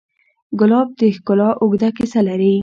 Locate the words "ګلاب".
0.59-0.87